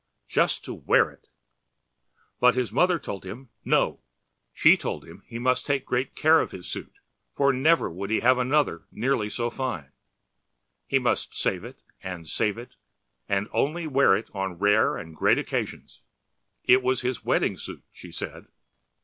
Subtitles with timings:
[0.27, 1.27] Just to wear it!
[2.39, 3.99] But his mother told him, ‚ÄúNo.‚ÄĚ
[4.51, 6.93] She told him he must take great care of his suit,
[7.35, 9.91] for never would he have another nearly so fine;
[10.87, 12.77] he must save it and save it
[13.29, 16.01] and only wear it on rare and great occasions.
[16.63, 18.47] It was his wedding suit, she said.